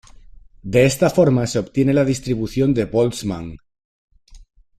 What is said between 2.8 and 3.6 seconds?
Boltzmann.